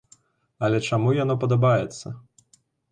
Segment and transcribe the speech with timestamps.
[0.69, 2.07] Але чаму яно падабаецца?